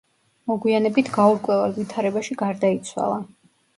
[0.51, 3.21] მოგვიანებით გაურკვეველ ვითარებაში გარდაიცვალა.